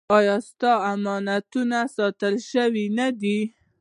[0.17, 3.39] ایا ستاسو امانتونه ساتل شوي نه دي؟